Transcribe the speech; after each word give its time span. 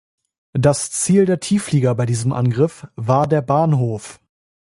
Das 0.57 0.89
Ziel 0.89 1.27
der 1.27 1.39
Tiefflieger 1.39 1.93
bei 1.93 2.07
diesem 2.07 2.33
Angriff 2.33 2.87
war 2.95 3.27
der 3.27 3.43
Bahnhof. 3.43 4.19